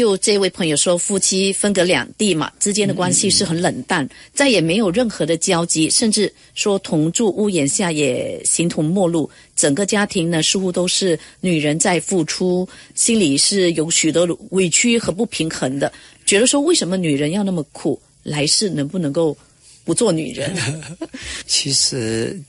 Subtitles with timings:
[0.00, 9.28] 就这位朋友说，夫妻分隔两地嘛，之间的关系是很冷淡，再也没有任何的交集，甚至说同住屋檐下也形同陌路。
[9.54, 15.92] 整个家庭呢，似乎都是女人在付出，心里是有许多委屈和不平衡的，
[16.24, 19.36] 觉得说为什么女人要那么苦，来世能不能够
[19.84, 20.50] 不做女人？
[21.46, 22.40] 其实。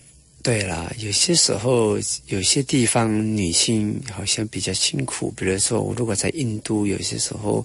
[0.44, 1.98] 对啦，有些时候
[2.28, 7.64] 有些地方女性好像比较辛苦，比如说我如果在印度，有些时候，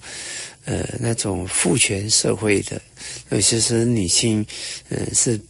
[0.66, 2.80] 呃，那种父权社会的，
[3.30, 4.44] 有些时候女性，
[4.90, 5.40] 嗯，是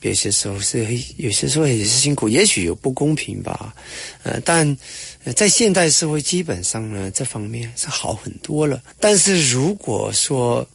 [0.00, 0.86] 有些时候是
[1.18, 3.74] 有些时候也是辛苦，也许有不公平吧，
[4.22, 4.76] 呃，但
[5.34, 8.82] 在现代社会基本上呢，这方面是好很多了。
[8.98, 10.66] 但是如果说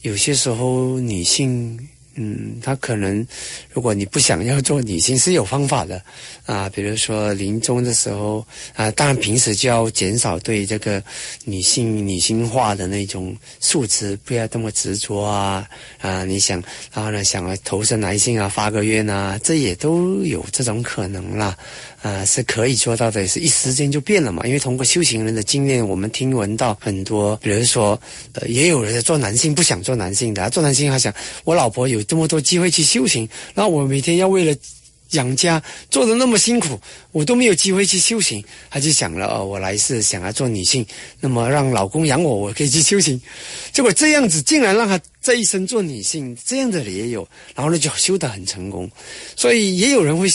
[0.00, 1.78] 有些时候女性，
[2.14, 3.26] 嗯，他可能，
[3.72, 6.02] 如果你不想要做女性，是有方法的
[6.44, 6.68] 啊。
[6.68, 11.02] 比如说临终的时候啊，当然平时就要减少对这个
[11.44, 15.66] 女性女性化的那种素质，不要这么执着啊
[16.00, 16.24] 啊！
[16.24, 21.56] 你想，然后呢，想要投身男性啊，发个愿啊，这也都有这种可能啦。
[22.02, 24.44] 啊，是可以做到的，是一时间就变了嘛？
[24.44, 28.00] 因为通过修行人的经验，我们听闻到很多，比如说，
[28.32, 34.56] 呃，也有人做男性不想做男性的，做男性还想，我老婆有这么多机会去修行，那我每天要为了
[35.10, 40.86] 养家做的那么辛苦，我都没有机会去修行，他就想了，哦，我来世想要做女性，
[41.20, 43.20] 那么让老公养我，我可以去修行。
[43.72, 48.90] 结果这样子竟然让他这一生做女性，这样的也有，然后呢就修得很成功，
[49.36, 50.28] 所以也有人会。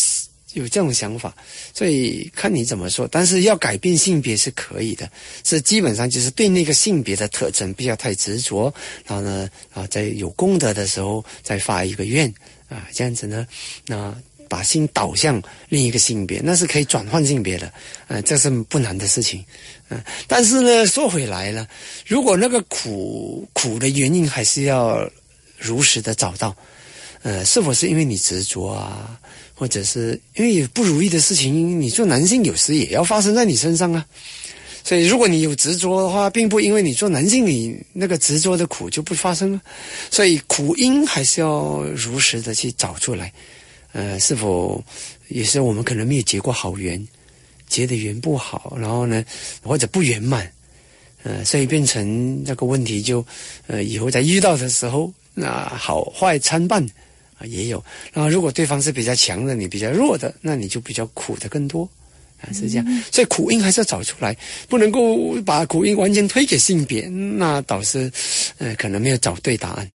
[0.58, 1.36] 有这种想法，
[1.74, 3.08] 所以看你怎么说。
[3.10, 5.10] 但是要改变性别是可以的，
[5.44, 8.74] 是基本上就是对那个性别的特征不要太执着。
[9.06, 12.28] 然后呢，啊，在有功德的时候再发一个愿
[12.70, 13.48] 啊，这样子呢，
[13.86, 14.16] 那
[14.50, 17.72] 把心导向另一个性别，那是可以转换性别的，
[18.08, 19.44] 嗯，这是不难的事情。
[19.90, 21.68] 嗯，但是呢，说回来了，
[22.06, 25.08] 如果那个苦苦的原因还是要
[25.58, 26.56] 如实的找到，
[27.24, 29.20] 呃，是否是因为你执着啊？
[29.56, 34.06] 或者是因为不如意的事情，你做男性有时也要发生在你身上啊。
[34.84, 39.62] 所以，如果你有执着的话，并不因为你做男性，你那个执着的苦就不发生了。
[40.12, 43.34] 所以，苦因还是要如实的去找出来。
[43.94, 44.82] 呃，是否
[45.28, 47.06] 也是我们可能没有结过好缘，
[47.68, 49.26] 结的缘不好，然后呢，
[49.64, 50.50] 或者不圆满，
[51.24, 53.26] 呃，所以变成那个问题就，
[53.66, 56.88] 呃，以后在遇到的时候，那好坏参半。
[57.38, 57.84] 啊，也有。
[58.14, 61.88] 然后，如果对方是比较强的，你比较弱的，那你就比较苦的更多，
[62.40, 63.04] 啊，是这样。
[63.12, 64.34] 所以苦因还是要找出来，
[64.70, 68.10] 不能够把苦因完全推给性别，那导致，
[68.58, 69.86] 呃，可能没有找对答案。